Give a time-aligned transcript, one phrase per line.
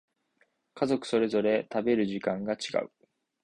[0.73, 2.89] 家族それぞれ食べる時間が違う